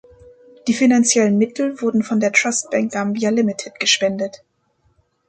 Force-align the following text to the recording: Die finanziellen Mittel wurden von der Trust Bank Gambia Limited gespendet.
Die 0.67 0.73
finanziellen 0.73 1.37
Mittel 1.37 1.79
wurden 1.79 2.01
von 2.01 2.19
der 2.19 2.31
Trust 2.31 2.71
Bank 2.71 2.91
Gambia 2.91 3.29
Limited 3.29 3.79
gespendet. 3.79 4.41